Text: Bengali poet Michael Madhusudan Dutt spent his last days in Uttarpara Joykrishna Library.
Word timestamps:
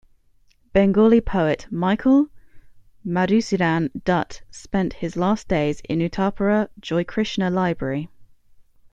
Bengali 0.73 1.21
poet 1.21 1.67
Michael 1.69 2.29
Madhusudan 3.05 3.91
Dutt 4.03 4.41
spent 4.49 4.93
his 4.93 5.15
last 5.15 5.47
days 5.47 5.79
in 5.81 5.99
Uttarpara 5.99 6.69
Joykrishna 6.81 7.51
Library. 7.53 8.09